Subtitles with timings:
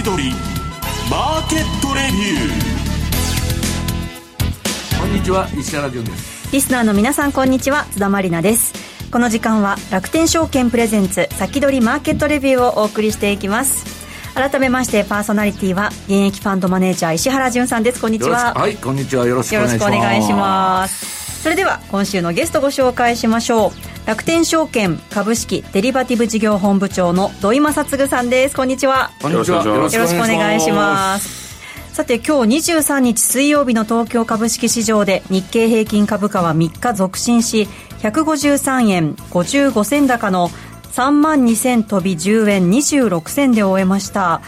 [0.00, 0.30] 先取り
[1.10, 4.98] マーケットレビュー。
[4.98, 6.50] こんにちは石原潤です。
[6.54, 8.72] リスナーの皆さんこんにちは津田まりなです。
[9.10, 13.84] この時間は楽天証券プレゼンツ先取りマーケットレビューをお送りしていきます。
[14.34, 18.00] 改めましてパーソナリティは現役ファンドマネージャー石原潤さんです。
[18.00, 18.54] こんにちは。
[18.54, 19.26] はいこんにちは。
[19.26, 21.42] よろしくお願いします。
[21.42, 28.56] それでは今週のゲストご紹介しましょう楽天証券株式デリバティブ事業本部長の土井正嗣さんです。
[28.56, 29.12] こんにちは。
[29.22, 29.64] こんにちは。
[29.64, 31.94] よろしくお願いします。
[31.94, 37.68] さて今日23日水曜日の東京株式市場で日経平均株価は3日続伸し
[38.00, 40.48] 153円55銭高の
[40.90, 44.42] 3万2000飛び10円26銭で終えました。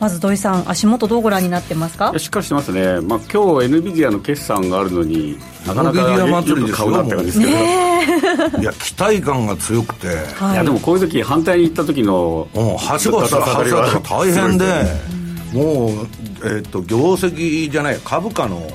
[0.00, 2.12] まず土井さん足元どうご覧になってますか？
[2.18, 6.42] しっかりしてますね、まあ、今日 NVIDIA の決算があるのになかなかよ。
[6.42, 7.52] く買うなって感じですけど、
[8.62, 14.64] いや期待感が強くて、はい、いやでもこういう時反対に行った時のはしごしたらは大変で、
[15.52, 15.90] もう、
[16.44, 18.70] えーと、業績じゃない株価の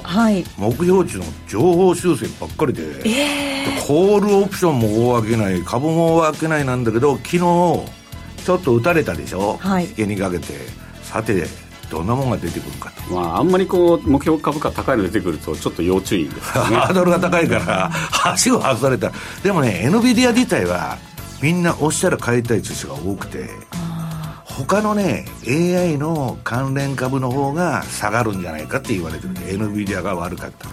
[0.58, 10.82] 目標値の情報修正ばっかりで,、えー、コールオプションも大分けない株も大分けないなんだけど昨日ちょっと打たれたでしょ、はい、引けにかけて。
[11.12, 11.46] さて
[11.92, 16.42] どんなもんが出てくるかと、まあ、あんまりこう目標株価高いの出てくるとちょっと要注意です、ね、
[16.80, 17.92] ハードルが高いから
[18.24, 19.12] 足を外された。
[19.44, 20.98] でもね NVIDIA 自体は
[21.42, 23.50] みんなおっしゃる買いたい人が多くて
[24.46, 30.70] 他のね AI の関連株の方が下がるんじゃないかって言われてるんで NVIDIA が悪かった。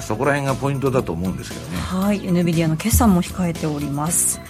[0.00, 1.76] そこら辺がポイントだと思うんですけどね。
[1.78, 4.40] はい NVIDIA の決算も控えております。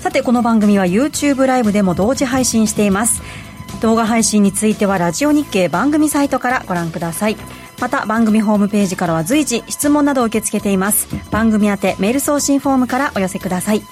[0.00, 3.20] さてこの番組は YouTube ライブでも同時配信しています
[3.80, 7.36] 動画配信についてはラジオ日経番組サイトからご覧ください。
[7.80, 11.08] また番組ホームページからは随時質問などを受け付けています。
[11.30, 13.82] 番組宛てメール送信フォームからお寄せください。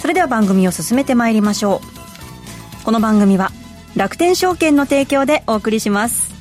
[0.00, 1.82] それでは番組を進めてまいりましょ
[2.80, 2.84] う。
[2.84, 3.52] この番組は
[3.96, 6.32] 楽天証券の提供でお送りします。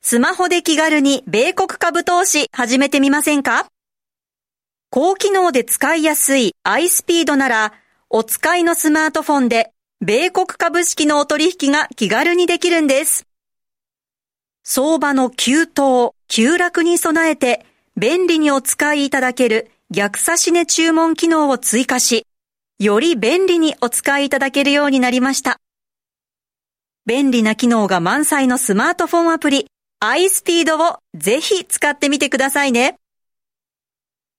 [0.00, 3.71] スマホで気軽に米国株投資始めてみませんか？
[4.94, 7.72] 高機能で使いやすい iSpeed なら、
[8.10, 9.72] お使いのスマートフォンで、
[10.02, 13.26] 米国株式のお取引が気軽にできるんです。
[14.64, 17.64] 相場の急騰、急落に備えて、
[17.96, 22.26] 便利にお使いいただける逆差し値注文機能を追加し、
[22.78, 25.56] より便利にお使いいただけるようになりました。
[27.06, 29.68] 便利な機能が満載のスマートフォンアプリ、
[30.04, 32.98] iSpeed をぜひ使ってみてくださいね。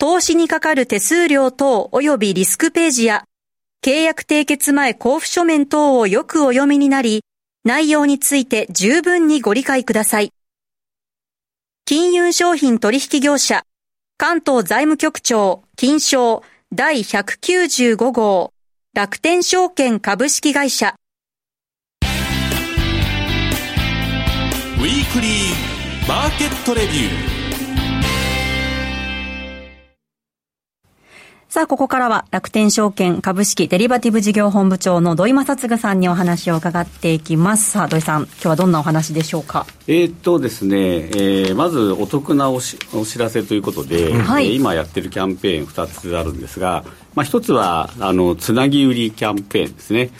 [0.00, 3.24] 投資にかかる手数料等及びリスクページや、
[3.84, 7.24] 契約締結前交付書面等をよくお読みになり、
[7.64, 10.30] 内容について十分にご理解ください。
[11.84, 13.64] 金融商品取引業者、
[14.18, 18.52] 関東財務局長、金賞第195号、
[18.94, 20.94] 楽天証券株式会社。
[22.02, 27.37] ウィークリーマーケットレビュー。
[31.58, 37.72] さあ、ここからは楽天証券株式デリバティブ事業本部長の土井正嗣さんにお話を伺っていきます。
[37.72, 39.66] さあ、土井さん、今日はどんなお話でしょうか？
[39.88, 46.84] えー、っとですね、えー、まずお得なおしお知らせということで、はい、えー、今やってるキャンペーン2つあるんですが、
[47.16, 50.10] まあ、1つは、あの、つなぎ売りキャンペーンですね。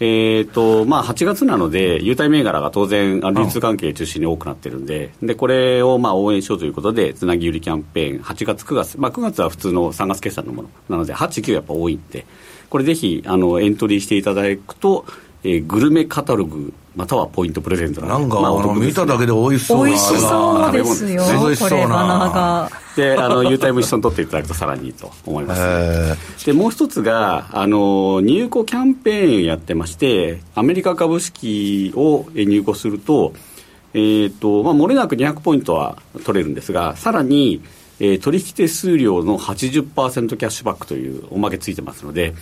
[0.00, 12.26] えーとまあ、8月なので、優待銘柄が当然、流通関係中心に多くなってるんで、でこれをまあ応援しようということで、つなぎ売りキャンペーン、8月、9月、まあ、9月は普通の3月決算のものなので、8、9やっぱ多いんで、
[12.70, 15.04] これぜひあのエントリーしていただくと、
[15.48, 22.70] えー、グルメカタログまたはポイントプレゼントなんか、まあ、見ただけで美味しそうな美味しそうですよ、美味しそうな。
[22.96, 26.44] であの優待も一緒に取っていただくとさらにいいと思います。
[26.44, 33.32] でもう一つがあの入庫キャンペーンやってましてアメリカ株式を入庫すると
[33.94, 37.62] えーとまあ、漏れなく200ポイントは取れるんですがさらに
[38.00, 42.34] えー、取引手数料の80%キャッシュバックというおまけついてますので、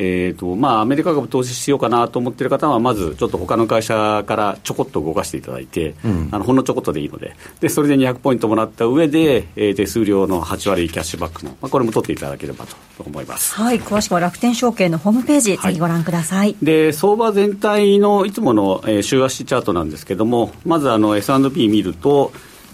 [0.00, 22.30] えーとまあ、アメリカ株投資しようかなと思ってる方は、まずちょっと他の会社からちょこっと動かしていただいて、うん、あのほんのちょこっとでいいので、でそれで200ポイントもらった上で、えー、手数料の8割キャッシュバックも、まあ、これも取っていただければと思います、はい、詳しくは楽天証券のホームページ、ぜひご覧ください、で相場全体のいつもの、えー、週足チャートなんですけれども、まずあの S&P 見ると、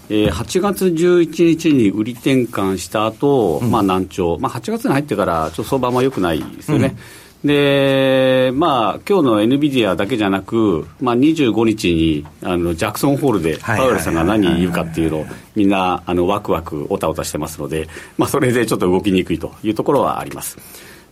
[0.09, 6.95] えー、8月11日に売り転換した後、うん、まあ難聴、まあ、8月に入ってからちょっと相場も良くないですよね。
[7.43, 15.25] うん、で、まあ、今日の NVIDIA だけじゃなく、まあ、25日にあのジャクソンホールでパウエルさんが何言うかっていうのを
[15.55, 17.87] みんなあのワクワクおたおたしてますので、
[18.17, 20.57] まあ、それでちょっと動きにくいというところはあります。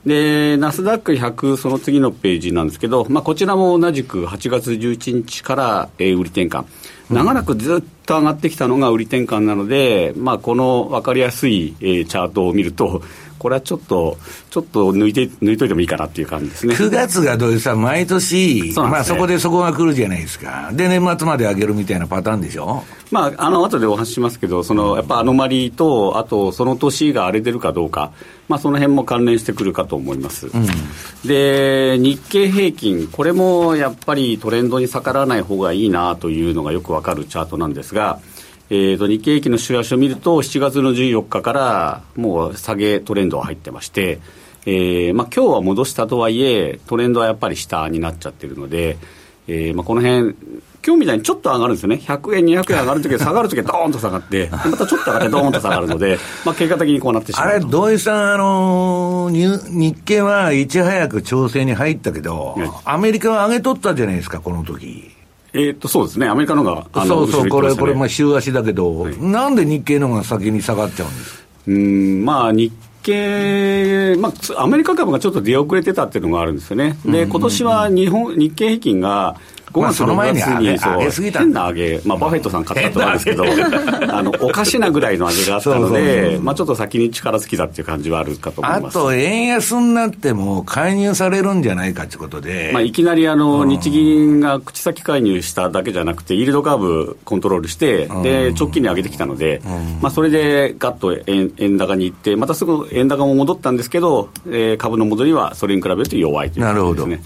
[0.06, 6.66] で、ナスダック100、その次のページなんですけど、まあ、こちらも同じく8月11日から、えー、売り転換。
[7.10, 13.02] 長らくずっと上がってきたのが売り転換なので、まあ、この分かりやすい、えー、チャートを見ると、
[13.44, 14.18] これはちょっと、
[14.52, 16.76] ちょっと抜いて、抜いといてもいいかなっていう感じですね。
[16.76, 20.70] 9月がどういうさ、毎年、そ、ね、まあそこでそこが来るじゃないですか。
[20.72, 22.84] で、年末まで上げるみたいなパターンでしょ？
[23.12, 28.12] まあ、あの、後でお話ししますけど、その、やっぱアノマリーと、あと、その年が荒れてるかどうか、
[28.48, 30.48] まあ、その辺も関連してくるかと思います。
[30.48, 30.66] うん、
[31.28, 38.20] で、日経平均、これもやっぱりトレンドに逆らわない方がいいなというのがよくわかるチャートなんですが、
[38.70, 44.20] えーと、日経平均の週足を見ると、7月の14日からもう下げトレンドが入ってまして、
[44.66, 48.98] えーまあ今日は戻したとはいえ、トレンドはやっぱり下になっちゃってるので、
[49.48, 50.36] えーまあ、この辺
[50.86, 65.10] 今日みたいにちょっと上がるんですよね、100円、200円上がるときは下がるときはどーんと下がって、またちょっと上がってどーんと下がるので、まあ結果的にこうなってしまうあれ、土井さん、あのー、日経はいち早く調整に入ったけど、アメリカは上げとったじゃないですか、この時
[65.54, 72.74] えっとそうですね、アメリカのが、あのそうそう、これ、これ、まあ、週足だけど、はい、なんで日経の方が先に下がっちゃうんですうんまあ、日
[73.04, 79.38] 経、まあ、アメリカ株がちょっと出遅れてたっていうのがあるんですよね、で今年は日本日経平均が
[79.74, 83.44] 5月、の前にそう変な上げ、 まあ、バフェットさん買ったと思うんですけど、
[84.10, 88.98] あのおかしなぐらいの上げがあったので、まあ、ちょっと先に力尽きたっていう感じはあるかと思います。
[88.98, 99.62] あと、円安になっても介入されるんじゃないかということで、まあ、いきなりあの、日銀が口先介入しただけじゃなくて、イールドカーブコントロールして、で直近に上げてきたので、
[100.02, 107.24] まあ、それでガッと円円高にいって、またすぐ円高も戻ったんですけど、えー、株の戻りはそれに比べると弱いということですね。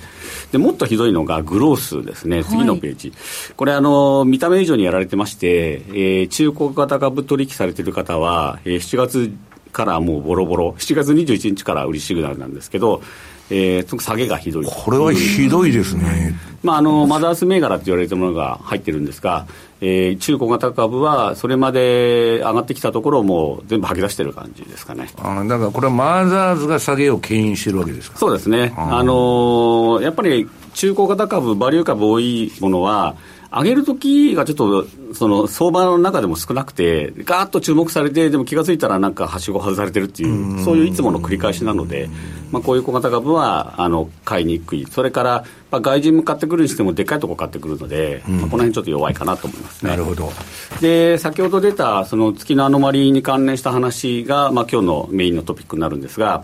[0.52, 9.34] でもっとひどいのがグロースですね、次のページ、はい、これあの、見た目以上にやられてまして、えー、中古型株取引されている方は、えー、7月
[9.72, 13.02] からもうボロボロ、7月21日から売りシグナルなんですけど、
[13.50, 14.66] えー、下げがひどい。
[14.66, 19.48] これはひどいですね、まあ、あのマザース銘柄って言われてるものが入ってるんですが、
[19.80, 25.08] えー、中古型株はそれまで上がってきたところをもう全部吐き出してる感じですかね。
[25.18, 28.18] あだからこれはマザーズが下げを牽引してるわけですか。
[28.18, 33.16] そうですね、あのー、やっぱり中古型株、バリュー株多いものは、
[33.50, 34.86] 上げるときがちょっと、
[35.16, 42.10] その相場の中でも少なくて、ガーッと注目されて、でも気が付いたらなんかはしご外されてるっていう、そういういつもの繰り返しなので、
[42.52, 49.90] まあ、こういう小型株はあの買いにくい、それから、まあ、外人向かってくるにしても、でっかいとこ買ってくるので、まあ、この辺ちょっと弱いかなと思いますね。
[49.90, 50.32] なるほど。
[50.80, 56.44] で先ほど出たその月のアノマリに関連した話が、まあ今日のメインのトピックになるんですが、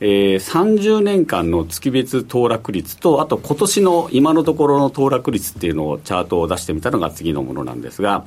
[0.00, 8.24] えー、30年間の月別騰落率と、あと今年の今のところの騰落率っていうのをチャートを出してみたのが次のものなんですが、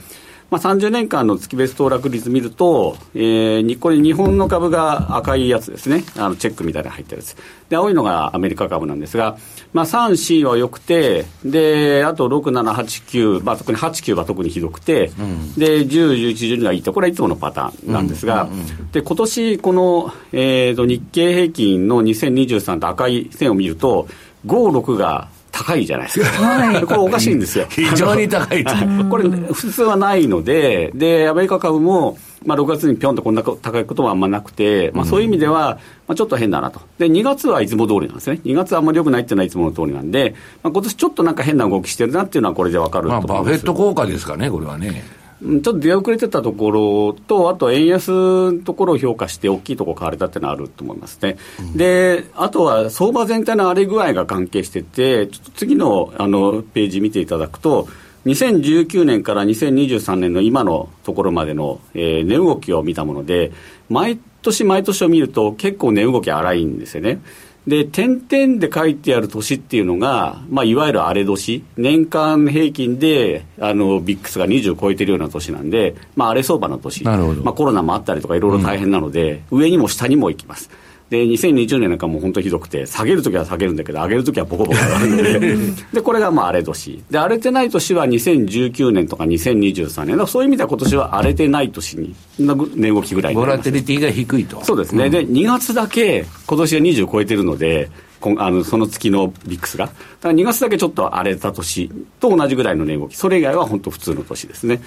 [0.52, 6.04] まあ、30年間の月別騰落率見ると、えー、これ日本の株が赤いやつですね。
[6.18, 7.38] あの、チェックみたいな入ってるやつ。
[7.70, 9.38] で、青いのがアメリカ株なんですが、
[9.72, 24.10] まあ、3、4は良くて、で、あと6、7、8、9、まあ、特に8、9は特にひどくて、うん、で、10、11、12がいいと、これはいつものパターンなんですが、うんうんうん、で、今年この、えーと、日経平均の2023と赤い線を見ると、
[24.46, 26.28] 5、6が高いじゃないですか。
[26.28, 27.66] はい、これおかしいんですよ。
[27.70, 28.64] 非常に高い
[29.10, 35.78] これ、普通はないので、で、アメリカ株も、まあ、6月にぴょんとこんな高いことはあんまなくて、まあ、そういう意味では、
[36.08, 36.82] まあ、ちょっと変だなと。
[36.98, 38.40] で、2月はいつも通りなんですね。
[38.44, 43.30] 2月はあんまり良くないっていうのはいつもの通りなんで、まあ、今年ちょっとなんか変な動きしてるなっていうのはこれでわかると思います。
[43.30, 45.21] まあ、バフェット効果ですかね、これはね。
[45.42, 48.12] ちょっと出遅れてたところと、あと円安
[48.52, 51.38] のところを評価して、大きいところ買われたっていうのはあると思いますね。
[51.60, 57.88] うん、で、あとは相場全体の荒れ具合が関係してて、ちょっと次のあのページ見ていただくと、
[58.28, 63.52] 2019年から2023年の今のところまでの、えー、値動きを見たもので、
[63.90, 67.20] 毎年毎年を見ると結構値動き荒いんですよね。
[67.68, 77.04] で、点々で書いてある年っていうのが、まあ、いわゆる荒れ年、年間平均で、あの、ビックスが20超えてるような年なんで、まあ、荒れ相場の年。
[77.44, 80.72] まあ、コロナもあったりとかいろいろ大変なので、うん、上にも下にも行きます。
[81.12, 85.58] で、2020年なんかもう本当ひどくて、下げるときは下げるんだけど、上げるときはボコボコ上がるので、
[85.94, 87.04] で、これがまあ荒れ年。
[87.12, 90.26] で、荒れてない年は2019年とか2023年。
[90.26, 94.64] そういう意味では今年は荒れてない年に、値動きぐらいボラテリティが低いと。
[94.64, 95.08] そうですね。
[95.08, 97.90] うん、で、2月だけ今年は20超えてるので、
[98.38, 99.98] あのその月のビックスが、だか
[100.30, 104.82] ら2月だけちょっと荒れた年と同じぐらいの値動き、それ以外は本当、普通の年ですね。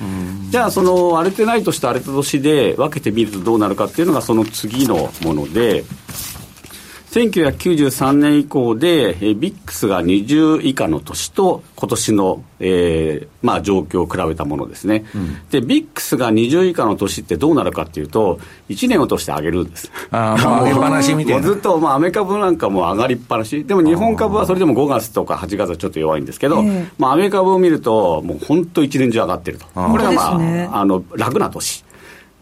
[0.51, 5.85] じゃあ、その荒れてない年と荒れた年で分けてみるとどうなるかっていうのが、その次のもので、
[7.15, 19.93] 1993年以降で、えビックスが20以下の年と、今年の、えーまあ、状況を比べたものですね、うん、で、ビックスが20以下の年ってどうなるかっていうと、1年を通して上げるんです。
[20.11, 21.43] あまあ、 上げっぱなしみたいな。
[21.43, 26.65] ずっと、まあ、アメ株なんかも上がりっぱなし、でも日本株はそれでも5月とか8月はちょっと弱いんですけど、
[26.99, 31.85] まあ、アメ株を見ると、もう本当、一年中上がってると、これがまあ、ね、あの楽な年。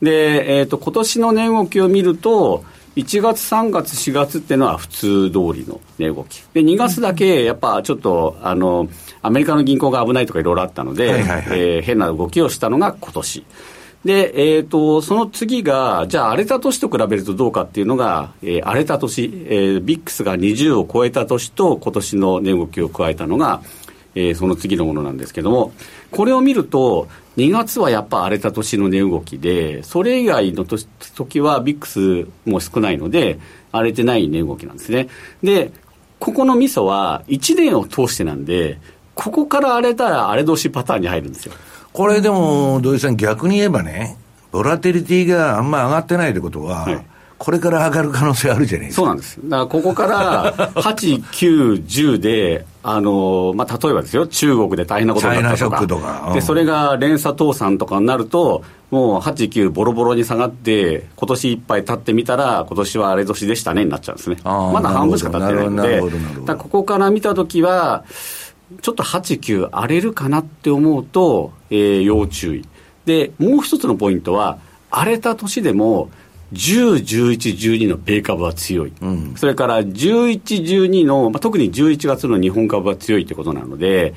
[0.01, 2.65] で、えーと、今年の値動きを見ると、
[2.97, 6.43] 1月、3月、4月っていうのは普通通りの値動き。
[6.53, 8.89] で、2月だけやっぱちょっと、あの、
[9.23, 13.45] アメリカの銀行が危ないとかいろいろあったので、はいはいはい、えー、変な動きをしたのが今年。
[14.05, 23.63] で、えっ、ー、と、その次が、じゃあ荒れた年と比べるとどうかっていうのが、えー、荒れた年、えー、ビックスが20を超えた年と今年の値動きを加えたのが、
[24.15, 25.73] えー、その次のものなんですけども、
[26.11, 33.39] これを見ると、2月はやっぱ荒れた年の値動きで、それ以外の時はビックスも少ないので、
[33.73, 35.09] 荒れてない値動きなんですね。
[35.43, 35.73] で、
[36.19, 38.79] ここのミソは1年を通してなんで、
[39.15, 41.53] ここから荒れたら荒れ年パターンに入るんですよ。
[41.93, 44.17] これでも、土井さん逆に言えばね、
[44.51, 47.12] ボラテリティがあんま上がってないってことは、はい
[47.43, 49.03] これから上がる可能性あるじゃないですか。
[49.03, 49.41] そうなんです。
[49.43, 64.37] だからここから 8、9、10で、あのまあ、例えばですよ、中国で大変なことになったとか、とかうん、でそれが連鎖倒産とかになると、もう8、9、ボロボロに下がって、今年いっぱい経ってみたら、今年は荒れ年でしたねになっちゃうんですね。
[64.45, 66.01] まだ半分しか経ってないので、
[66.45, 68.05] だここから見たときは、
[68.81, 72.65] ちょっと8、9荒れるかなって思うと、えー、要注意。
[73.05, 74.59] で、もう一つのポイントは、
[74.93, 76.09] 荒れた年でも、
[76.53, 84.15] 10、11、12の米株は強い、うん、それから11、12の、まあ、特に11月の日本株は強いということなので、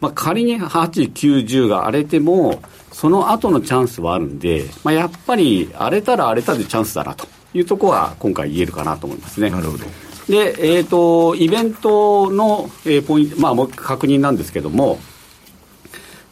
[0.00, 9.50] まあ、仮に8、9、10が荒れても、その後のチャンスはあるんで、まあ、やっぱり荒れたら荒れたでチャンスだなというところは、今回言えるかなと思いますね。
[9.50, 9.84] なるほど。
[10.28, 14.98] で、えーと、イベントの、えー、ポイント、まあ、もう確認なんですけども、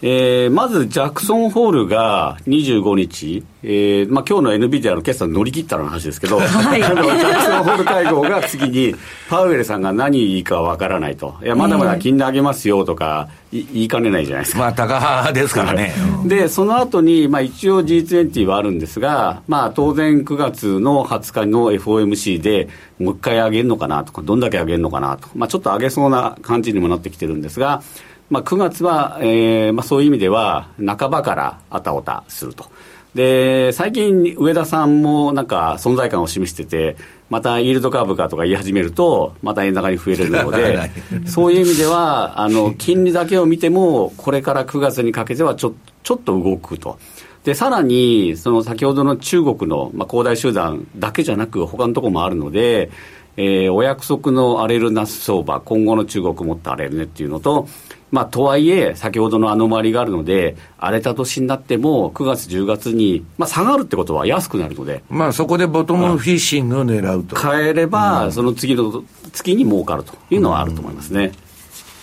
[0.02, 8.94] えー、まずジャクソンホールが25日、えーまあ今日の NVIDIA の決算乗り切ったの話ですけど、はい、 ジャクソンホール会合が次に、
[9.30, 14.60] パウエルさんが何言いかわからないと、いや、まだまだ金利上げますよとか、言いかねないじゃないですか。
[14.60, 15.94] まあ、高派ですからね。
[16.26, 27.82] で、その後に、まあ一応 G20 はあるんですが、まあ当然9月の20日の FOMC でもう一回上げるのかなとか、どんだけ上げるのかなとか、まあちょっと上げそうな感じにもなってきてるんですが、
[28.30, 32.70] まあ、9月は、えーまあ、そういう意味では、半ばからあたおたすると。
[33.14, 36.96] で、最近、上田さんもなんか存在感を示してて、
[37.30, 40.90] またイールドカーブかとか言い始めると、また円高に増えれるので、
[41.26, 46.98] そういう意味では、あの、金利だけを見ても、これから9月にかけてはちょちょっと動くと。
[47.44, 52.90] で、さらに、その先ほどの中国の、まあ、恒大集団だけじゃなく、他のところもあるので、
[53.36, 57.68] えー、お約束の荒れるナス相場、今後の中国もっと荒れるねっていうのと、
[58.12, 67.34] まあ、とはいえ、先ほどのアノマリがあるので、荒れた年になっても、9月、10月に、まあ、下がるってことは安くなるので、まあ、そこでボトムフィッシングを狙うと。
[67.36, 71.32] 変えれば、その次の月に儲かるというのはあると思いますね。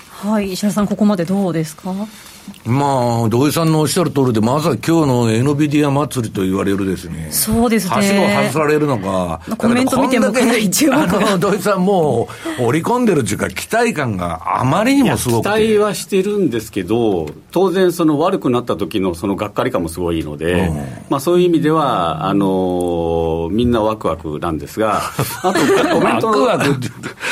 [0.09, 1.93] はい、石原さん、ここまでどうですか？
[2.65, 7.29] まあ、土井さんのおっしゃる通りで、まずは今日のエノビディア祭りと言われるですね。
[7.31, 7.95] そうですね。
[7.95, 9.41] はしご外されるのか。
[9.57, 11.37] コメント見てもかなり注目が。
[11.37, 20.77] 土井さんもう織り込んでるっていうか、期待感があまりにもすごく期待はしてるんですけど、当然その悪くなった時のそのがっかり感もすごいので、うん、
[21.09, 25.01] まあそういう意味では、あのー、みんなワクワクなんですが、
[25.43, 25.59] あと
[25.93, 26.79] コメント、ワクワク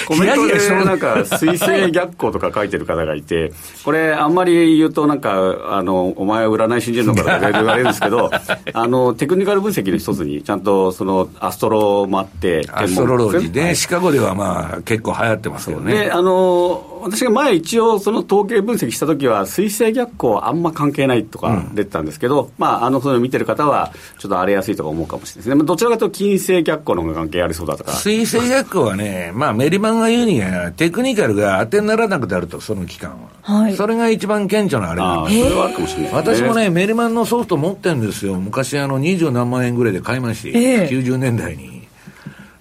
[0.08, 3.54] コメントでなんか、水星逆行とか書いてる方がいて、
[3.84, 8.30] これあんまり言うとなんか、あの、お前は占い信じるのかとか言われるんですけど、
[8.74, 15.94] あの、テクニカル分析の一つに、ちゃんとその、アストロもあって、アストロロジーで、シカゴではまあ、結構流行ってますよね。
[15.94, 25.64] で、あの、私が前一応その統計分析したときは、水星逆行あんま関係ないとか出てたんですけど、うん、まあ、あの、そういうの見てる方は、ちょっと荒れやすいとか思うかもしれないですね。
[25.66, 27.92] どちらかというと、金星逆行の方が関係ありそうだとか。
[27.94, 33.18] 水星逆行はね、まあ、メリマンが言うには、テクニカルが当てにならなくなると、その期間は。
[33.42, 33.76] はい。
[33.76, 38.36] それが一番顕著なあれなんですそれはあるかもしれない、ね、私もね、メリマンのソフト持ってるんですよ。
[38.36, 41.71] 昔、あの、二十何万円ぐらいで買いまして、えー、90年代に。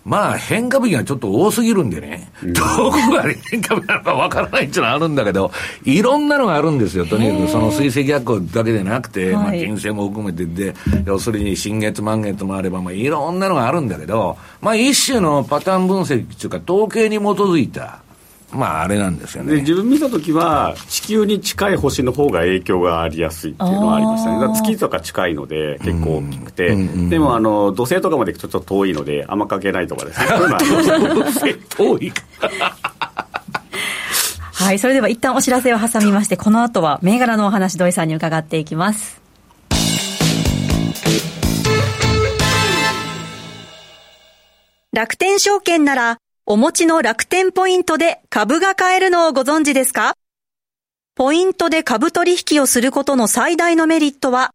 [0.04, 5.52] まあ、変化日がちょっと多すぎるんでね、うん、どこが変化日なのかわからないっていうのはあるんだけど、
[5.85, 18.00] いろんなのがあるんですよ、とにかく、その水星逆行だけでなくて、まあ、金星も含めてで、要するに新月、満月もあれば、まあ、いろんなのがあるんだけど、まあ、一種のパターン分析っていうか、統計に基づいた、
[18.52, 19.61] まあ、あれなんですよね。
[19.61, 24.54] 自分見たときは、地球に近い星の方が影響がありやすいっていうのはありましたね。
[24.54, 30.26] 月とか近いので、結構大きくて、うんうんうん、でも、あの、土星とかまでちょっと遠いので、あんま関係ないとかですね。
[31.76, 32.12] 遠い
[34.52, 39.21] はい、それでは一旦お知らせを挟みまして、この後は銘柄のお話、土井さんに伺っていきます。
[44.92, 50.14] 楽天証券なら、お持ちの楽天ポイントで株が買えるのをご存知ですか？
[51.14, 54.52] ポイントで株取引をすることの最大のメリットは、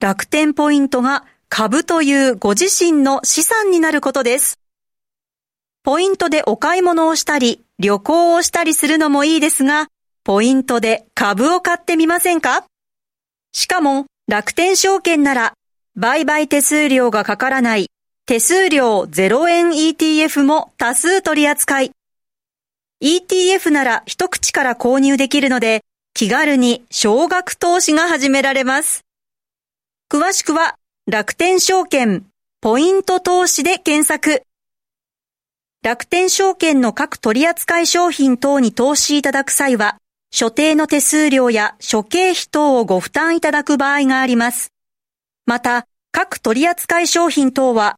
[0.00, 4.58] 楽天ポイントが株というご自身の資産になることです。
[5.84, 9.86] ポイントでお買い物をしたり、旅行をしたりするのもいいですが、
[10.24, 12.64] ポイントで株を買ってみませんか？
[13.52, 15.54] しかも、楽天証券なら、
[15.94, 17.86] 売買手数料がかからない
[18.28, 21.92] 手数料0円 ETF も多数取り扱い。
[23.02, 25.80] ETF なら一口から購入できるので、
[26.12, 29.06] 気軽に少額投資が始められます。
[30.12, 32.26] 詳しくは楽天証券
[32.60, 34.42] ポイント投資で検索。
[35.82, 39.96] 楽天証券の各取扱商品等に投資いただく際は、
[40.30, 44.70] 所定の手数料や諸経費等をご負担いただく場合があります。
[45.46, 47.97] また、各取扱商品等は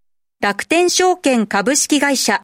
[0.41, 2.41] 楽天証券株式会社。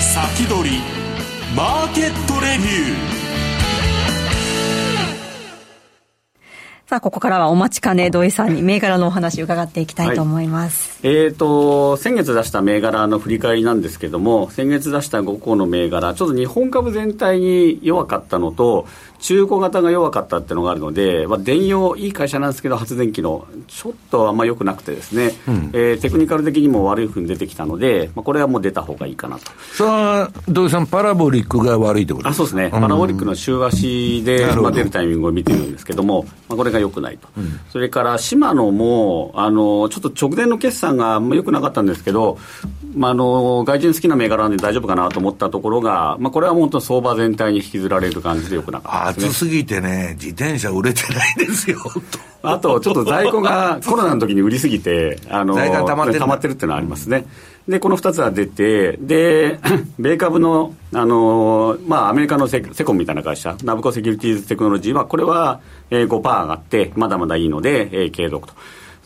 [0.00, 0.78] 先取り
[1.54, 3.16] マーケットレビュー。
[6.86, 11.04] さあ、ここからはお待ちかね、土井さんに銘柄のお話伺っていきたいと思います。
[11.04, 18.86] はい、えっ、ー、と、先月出した銘柄の振り返りなんですけども、先月出した5個の銘柄、ちょっと日本株全体に弱かったのと、
[19.18, 29.44] 中古型が弱かったっていうのがあるので、まあ、電用、いい会社なんですけど、発電機の、ちょっとあんま良くなくてですね、うん、えー、テクニカル的にも悪いふうに出てきたので、まあ、これはもう出た方がいいかなと。
[29.72, 42.38] さあ、土井さん、パラボリックが悪いってことあそうですね、パラボリックの週足で、まあ、出るタイミングを見てるんですけども、まあ、これが良くないと、うん、それからシマノもあの、ちょっと直前の決算があんま良くなかったんですけど、
[42.96, 51.78] まあ、あの外人好きな銘柄なんで大丈夫かなと思ったところが、まあ、これは本当、相場全体に引きずられる感じでよくなかったです、ね、暑すぎてね、自転車売れてないですよ
[52.42, 57.26] あと、ちょっと在庫が コロナの時に売りすぎて、あの在庫溜まってる溜まってるっていうのはありますね。
[57.68, 59.58] で、この2つは出て、で、
[59.98, 68.54] 米株の、あのまあ、アメリカのセセコンみたいな会社、ナブコセキュリティーズテクノロジーは、これは、えー、5%上がって、まだまだいいので、えー、継続と。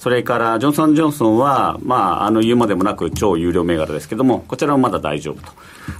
[0.00, 5.52] それからジョンソン・ジョンソンは、まあ、あの言うまでもなく超有料銘柄ですけども、こちらもまだ大丈夫と。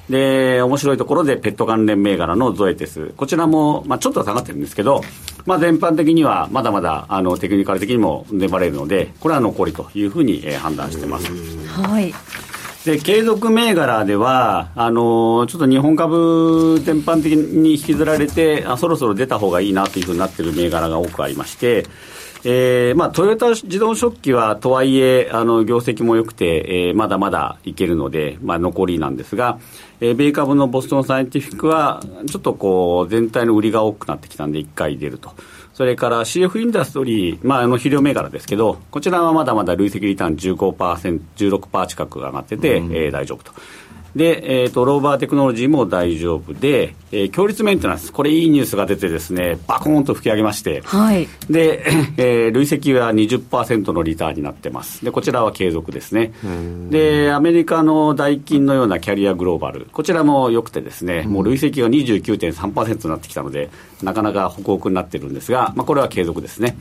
[0.09, 5.03] で、面白いところでペット関連銘柄のゾエテス、こちらも、まあ、ちょっと下がってるんですけど、
[5.45, 11.31] まあ、全般的にはまだまだあのテクニカル的にも粘れるので、これは残りというふうに、えー、判断してます。
[11.67, 12.15] はい
[12.87, 21.85] で継続銘柄ではあのちょっと日本株全般的に引きずられてあそろそろ出た方がいいなというふうになっている銘柄が多くありまして
[22.45, 29.59] えーまあ、トヨタ自動食器はとはいえあの業績も良くて、えー、まだまだいけるので、まあ、残りなんですが、
[30.01, 35.33] えー、米株のボストンサイエンティフィックはちょっとこう全体の売りが多くなってきたんで1回出ると。
[35.75, 43.53] それから CF インダストリー、まあ、あの肥料銘柄ですけど、こちらはまだまだ累積リターン15%、16%近く上がってて、うん、えー、大丈夫と。
[44.17, 51.85] で、えーと、ローバーテクノロジーも大丈夫で、えー、強烈メンテナンス、これいいニュースが出てですね、バコーンと吹き上げまして、はい、で、
[52.17, 55.05] えー、累積は20%のリターンになってます。
[55.05, 56.33] で、こちらは継続ですね。
[56.91, 63.71] で、アメリカのダイキンのようなキャリアグローバル、こちらも良くてですね、もう累積が29.3%になってきたので、
[64.03, 66.77] なかなかホクホクになってるんですが、まあ、これは継続ですね。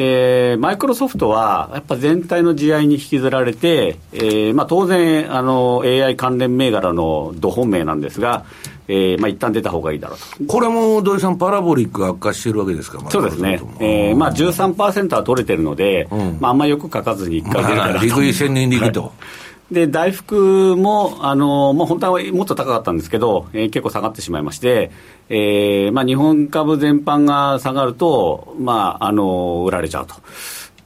[0.00, 8.46] で、マイクロソフトは、やっぱ全体の地合いに引きずられて、えー、まあ当然、あの、AI 関連銘柄の土本命なんですが、
[8.88, 10.44] えー、まあ一旦出た方がいいだろうと。
[10.50, 13.60] これも土井さん、パラボリック悪化してるわけですか、そうですね。
[13.78, 18.02] えー、まあ13%は取れてるので、うん、まああんまりよく書かずに一回出るから。
[18.02, 19.12] 利食い千人力と。
[19.70, 24.90] で、大福も、あの、もう本当はもっと高かったんですけど、えー、結構下がってしまいまして、
[25.28, 30.16] えー、まあ日本株全般が下がると、まあ、あの、売られちゃうと。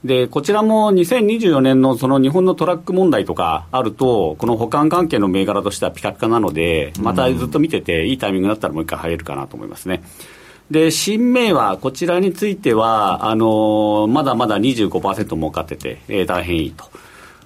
[0.03, 10.03] で、こちらも2024年のその日本のトラック問題とかあると、この保管関係の銘柄としてはピカピカなので、またずっと見てて、いいタイミングだったらもう一回入れるかなと思いますね。
[10.69, 16.85] で、新銘は、こちらについては、あのまだまだ25%儲かってて、えー、大変いいと。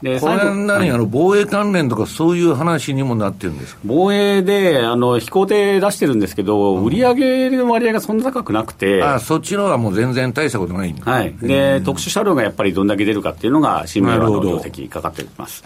[0.02, 15.64] でこれ何、あの防衛関連とかそういう話にもなってるんです防衛であの飛行艇出してるんですけど、うん、売上の割合がそんな高くなくて、あそっちのはもう全然大したことないんだ、はい、で特殊車両がやっぱりどんだけ出るかっていうのが、新名の業績かかっています。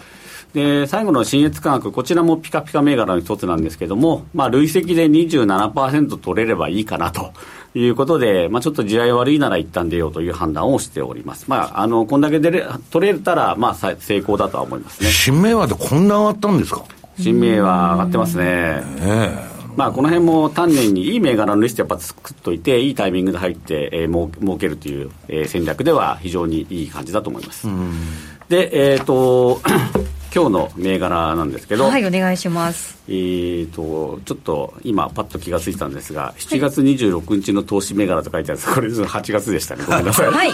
[0.54, 7.32] で最後の新越科学、こちらもピカピカ銘柄の一つなんですけども、まあ、累積で27%取れればいいかなと
[7.74, 11.46] いうことで、まあ、ちょっと地合い悪いなら一旦出ようという判断をしております。
[11.48, 15.10] まあ、あの、こんだけ出れ、取れたら、まあ、成功だとは思いますね。
[15.10, 16.84] 新名和でこんな上がったんですか？
[17.18, 18.44] 新名は上がってますね。
[19.00, 27.66] ねまあ、この辺も丹念にいい銘柄のリストやっぱ作っといて、いいタイミングで入って、えー、もう儲けるという、えー、戦略では非常にいい感じだと思います。
[28.48, 29.60] で、えっ、ー、と、
[30.34, 32.98] 今日の銘柄なんですけど、はい、お願いします。
[33.06, 40.30] えーと、ちょっと今、パッと気がついたんですが、7月26日の投資銘柄と書いてあるんです、これ、8月でしたね、ごめんなさい。
[40.32, 40.50] はい、え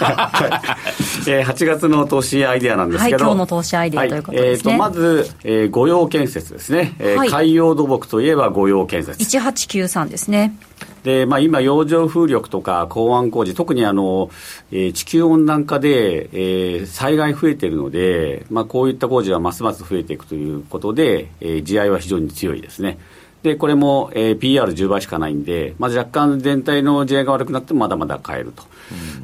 [1.41, 4.79] ー、8月の投資アイデアなんですけど、はい、今日の投資アイデアということですね。
[4.79, 9.19] はい、えーと、まず、えー、御用建設ですね、えー、海洋土木といえば御用建設。
[9.39, 10.59] 1893ですね。
[11.03, 14.31] で、まあ、今、洋上風力とか港湾工事、特にあの、
[14.71, 22.99] えー、地球温暖化で、えー、災害増えてるので、まあ、こういった工事はますます増えていくということで、えー、地合いは非常に強いですね。
[23.43, 28.65] で、これも、えー、PR10 倍しかないんで、まあ、若干全体の地合いが悪くなってもまだまだ買えると。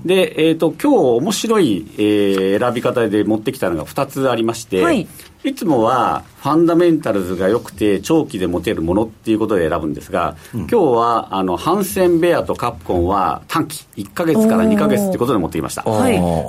[0.00, 5.06] うん、で、えっ、ー、と、今日面白い、えー、選び方で持ってきたのが2つありまして、はい、
[5.46, 15.84] いつもはファンダメンタルズが良くて長期で持てるものっていうことで選ぶんですが、うん、今日はあのハンセンベアとカプコンは短期1か月から2か月ってことで持ってきました、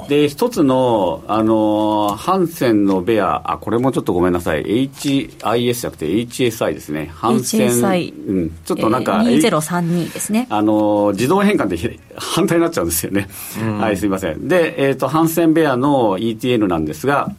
[0.08, 4.64] で一つのあのハンセンのベアあこれもちょっとごめんなさい。
[4.64, 7.12] HIS じゃなくて HSI ですね。
[7.14, 10.48] ハンセン、うん、ちょっとなんか、えー、2032ですね。
[10.50, 13.28] あの自動変換で 反対になっちゃうんですよね、
[13.62, 14.48] うん、はいすいません。
[14.48, 17.32] で、えーと、ハンセンベアの ETN なんですが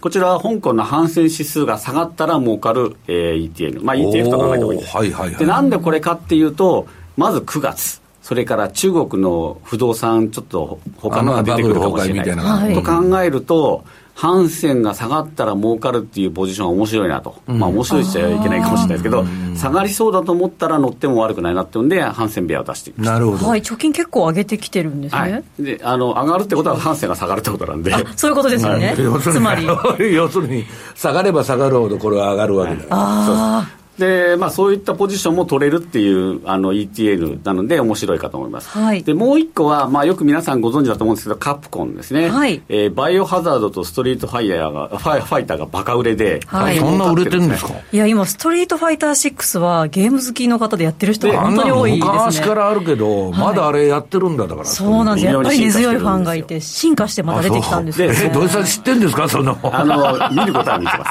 [0.00, 8.04] こちらは香港の反戦指数が下がったら儲かる、えー、ETN、まあ、ETF と考えた方がいいです、はいはいはい、でなんでこれかっていうとまず9月。
[8.24, 12.74] それから中国の不動産ちょっと他のが出てくるかもしれない。
[12.74, 19.24] と考えるとハンセンが下がったら儲かるっていうポジションは面白いなと、うん、まあ面白いっちゃいけないかもしれないですけど、
[19.56, 29.66] 下がりそうだと思ったら乗っても悪くないなっていうんで、ハンセンベアを出していなるほど、はい、貯金結構上げてきてるんですね、はい、であの上がるってことは、ハンセンが下がるってことなんで、そういうことですよね、はい、つまり。
[30.14, 38.68] 要するに、下がれば下がるほど、これは上がるわけだ、はい、で、まあ、そういったポジションも取れるっていうあの ETL なので、面白いかと思います。
[38.70, 42.28] はい、で、もう一個は、まあ、よく皆さんご存知だと思うんですけど、カプコンですね。
[42.28, 52.12] はい、えー、バイオハザードとストリートファイヤーが、ファイファイターがバカ売れで、はい、そんな売れてるんですかいや、今、ストリートファイター6は、ゲーム好きの方でやってる人が本当に多いですね。
[52.12, 54.64] 昔からあるけど、まだあれやってるんだ、だから。
[54.66, 58.16] そうなんですやっぱり根強いファンがいて、進化してまた出てきたんですよ、ね。
[58.24, 59.56] え、土井さん知ってんですか、その。
[59.62, 61.04] あの、見ることは見てま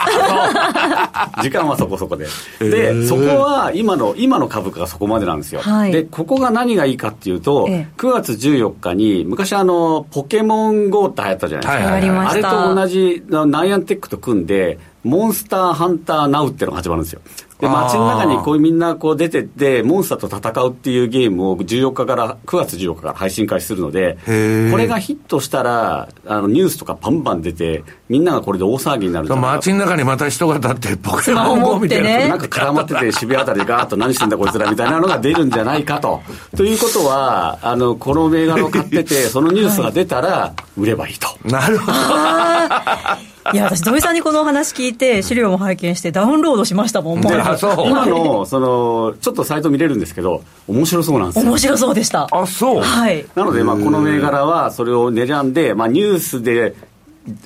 [1.37, 1.43] す。
[1.43, 2.27] 時間はそこそこで。
[2.73, 17.21] で、そこは、は今の今の株価がそこまでなんですよ、はい、でここが何がいいかっていうと、ええ、9月14日に昔あのポケモン GO って流行ったじゃないですか、はいはいはい、あれと同じナイアンテックと組んでモンスターハンターナウっていうのが始まるんですよ
[17.63, 36.21] で街の中にこうみんなこう出てってモンスターと戦うっていうゲームを14日から9月14日から配信開始するのでこれがヒットしたらあのニュースとかバンバン出てみんながこれで大騒ぎになる街の中にまた人が立ってポケモン GO みたいな、ね、なんか絡まってて渋谷あたりでガーッと何してんだこいつらみたいなのが出るんじゃないかと。
[36.55, 47.33] ということはあのこの銘柄を買っててそのニュースが出たら売ればいいと、なるほどいや私土井さんにこのお話聞いて資料も拝見してダウンロードしましたもんもう。
[47.33, 51.51] 今のそのちょっとサイト見れるんですけど面白そうなんですよ。
[51.51, 52.27] 面白そうでした。
[52.31, 52.81] あそう。
[52.81, 53.25] はい。
[53.35, 56.75] なのでまあこの銘柄はそれを狙んで、まあ、ニュースで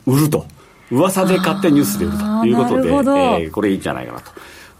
[0.05, 0.45] 売ると。
[0.89, 4.31] 噂で買ってニュースで売るということで、えー、これいいんじゃないかなと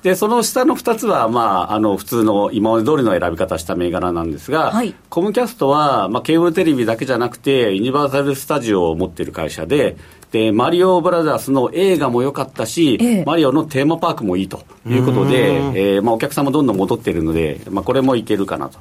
[0.03, 9.97] でその下の2つは、まあ、あの普通の今まで通りの選び方した銘柄なんですが、はい、コムキャストは、まあ、ケーブルテレビだけじゃなくてユニバーサル・スタジオを持っている会社で
[10.31, 18.77] でマリオブラザーズの映画も良かったし、ええ、マリオのテーマパークもいいということで、えーまあ、お客さんもどんどん戻っているので、まあ、これもいけるかなと。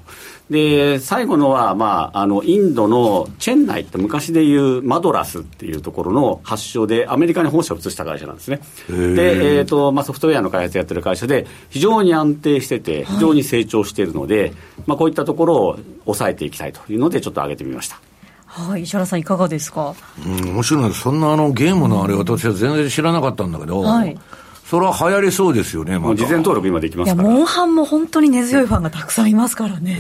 [0.51, 8.61] で最後のは、まあ、あのインドのチェンナイって昔でいうマドラスっていうところの発祥でアメリカに本社を移した会社なんですね。
[8.89, 14.53] で、えーとまあ、ソフトウェアの開発やってる会社で非常に安定してて非常に成長しているので、はい、
[14.87, 18.01] まあ、こういったところを抑えていきたいというのでちょっと上げてみました。
[18.47, 19.95] はい、石原さん、いかがですか？
[20.25, 24.19] うん、面白いそんなあのゲームのあれ、私は全然知らなかったんだけど、はい、
[24.65, 27.29] それは流行りそうですよね、ま、事前登録今できますから。
[27.29, 29.95] モンハンも本当に根強いファンがたくさんいますからね。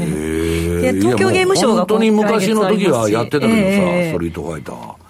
[0.80, 5.05] で東京ゲームショウが本当に昔の時はやってたけどさ、ストリートファイター。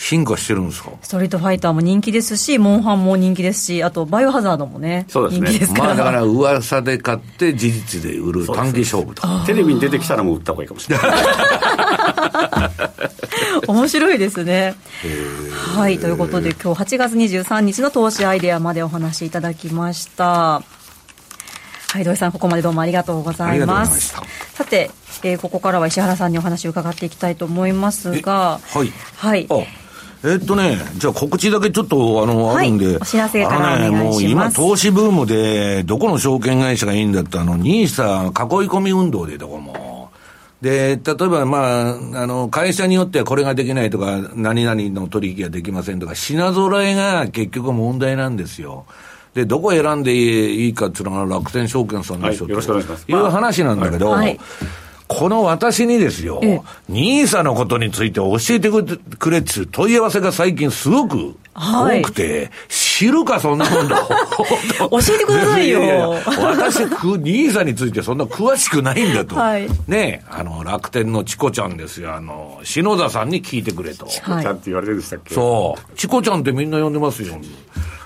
[0.00, 0.92] 進化してるんですか？
[1.02, 5.86] ストリートファイターも人気ですし、モンハンも人気ですし、あとバイオハザードもね、そうですね人気ですから。
[5.88, 9.26] まあだから噂で買って事実で売る短期勝負と。
[9.44, 11.06] テレビに出てきたらもう売った方がいいかもしれない。
[13.66, 14.76] 面白いですね。
[15.76, 20.62] はい、ということで今日8月23日の投資アイデアまでお話しいただきました。
[21.90, 24.14] はい、土井さん、ここまでどうもありがとうございます。
[24.54, 24.90] さて、
[25.22, 28.92] えー、ここからは石原さんにお話を伺っていきたいと思いますが、はい。
[29.16, 29.48] はい。
[30.24, 34.02] えっとね、じゃあ告知だけちょっとあの、はい、あるんで、お知らせからお願いします。
[34.02, 40.10] ね、もう今投資ブームで、どこの証券会社がいいんだったの、ニーサ囲い込み運動でどこも。
[40.60, 48.86] で、例えば、まあ、あの、会社によってはこれができないとか、何々の取引ができませんとか、品揃えが結局問題なんですよ。
[49.34, 53.04] で、どこ選んでいいかっていうのが楽天証券さんでしょ、はい、よろしくお願いします。
[53.08, 54.38] いう話なんだけど、はい
[55.08, 56.40] この私にですよ、
[56.88, 58.70] ニーサのことについて教えて
[59.18, 63.96] くれって問い合わせが最近すごく多くて、はい、知るか、そんなもんだ。
[64.78, 65.82] 教えてくださいよ。
[65.82, 69.36] いやいや私、ニーサについてそんな詳しくないんだと。
[69.36, 72.14] はい、ねあの、楽天のチコちゃんですよ。
[72.14, 74.06] あの、篠田さんに聞いてくれと。
[74.06, 75.34] チコちゃんって言われるんでしたっけ？
[75.34, 75.96] そう。
[75.96, 77.38] チコちゃんってみんな呼んでますよ。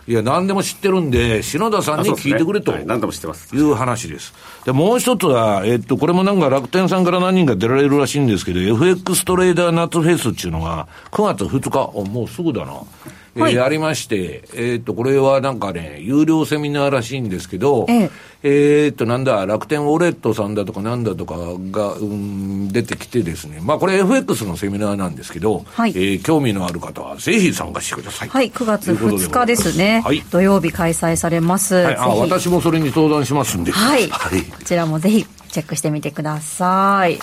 [0.08, 3.54] いや、何でも知ってるんで、篠田さんに聞いてくれと、ねはい、何でも知ってます。
[3.54, 4.34] いう話です。
[4.64, 12.72] で、もう一つは、えっと、これもなんか楽天さんから何人か出られるらしいんですけど、FX トレーダー夏フェスっていうのが、9月2日、もうすぐだな。
[13.34, 18.10] はい、えー、ありまして、えー、っと、これはなんかね、有料セミナーらしいんですけど、ええ
[18.44, 21.36] えー、っと、なんだ、楽天ウォレットさんだとかなんだとか
[21.70, 28.28] が、うん、出てきてですね、まあこれ FX のセミナーなんですけど、はい、えー、興味のある方はぜひ参加してください。
[28.28, 30.02] はい、9月2日ですね。
[30.04, 31.76] はい、土曜日開催されます。
[31.76, 33.70] はい、あ私もそれに相談しますんで。
[33.70, 34.08] はい。
[34.08, 37.18] はい、こちらもぜひチェックしてみてください。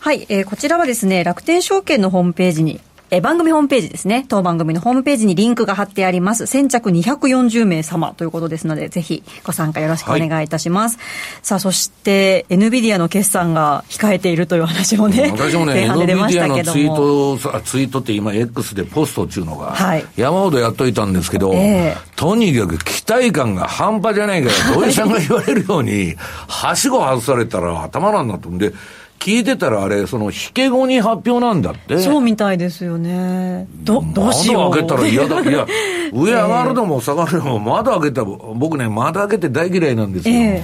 [0.00, 4.26] はい、えー、こちらはですね、楽天証券のホームページにえ番組ホームページですね。
[4.28, 6.46] 当番組のホームページにリンクが貼ってあります。
[6.46, 10.98] 先着240名様ということですので、ぜひご参加よろしくお願いいたします。
[10.98, 11.06] はい、
[11.42, 26.14] さあ、そして、NVIDIA の決算が控えているという話もね、私もね、 NVIDIA のツイート、ツイートって今 X でポストっていうのが、はい、山ほどやっといたんですけど、えー、とにかく期待感が半端じゃないから、土井さんが言われるように、
[26.46, 28.50] はしご外されたら頭なんだと。
[28.50, 28.74] んで、
[29.18, 31.98] 聞いてたらあれ、その、引け後に発表なんだって。
[31.98, 33.66] そうみたいですよね。
[33.82, 34.70] ど、どうしよう。
[34.70, 35.40] 窓開けたら嫌だ。
[35.40, 35.66] いや、
[36.12, 40.34] 上上がるのも下がるのも、窓開けた、僕ね、窓開けて大嫌いなんですよ。
[40.34, 40.62] え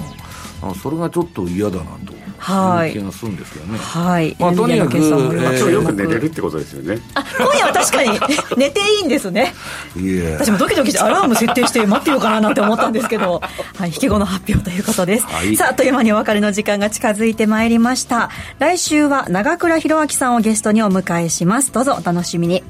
[0.61, 2.24] ー、それがちょっと嫌だなと。
[2.45, 3.79] はい、気がするんですけどね。
[3.79, 4.35] はい。
[4.39, 7.01] まあ、とにかく、えー、よく寝れるってことですよね。
[7.15, 8.19] あ、今夜は確かに
[8.55, 9.51] 寝ていいんですね。
[9.97, 13.41] いや私もドキドキしてアラーム設定して待ってようかななんて思ったんですけど、
[13.77, 15.25] はい、引き後の発表ということです。
[15.25, 18.29] はい、さあ、あっという間にお別れの時間が近づいてまいりました。
[18.59, 21.71] 来週は長倉弘明さんをゲストにお迎えします。
[21.71, 22.63] どうぞお楽しみに。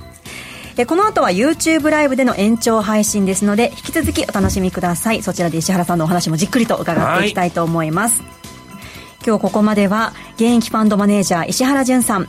[0.88, 5.22] この後は YouTube ライブでの延長配信ですので、引き続きお楽しみください。
[5.22, 8.22] そちらで石原さんのお話もじっくりと伺っていきたいと思います。
[8.22, 8.35] はい
[9.26, 12.28] 今日ここまでは現役ファンドマネージャー石原淳さん。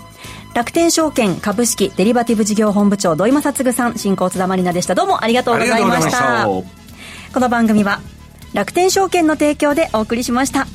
[0.54, 3.96] 楽天証券株式デリバティブ事業本部長土井正嗣さん。
[3.96, 4.94] 進行津田まりなでした。
[4.94, 6.48] どうもありがとうございました。
[7.36, 8.00] この番組は
[8.54, 10.66] 楽天証券の提供でお送りしました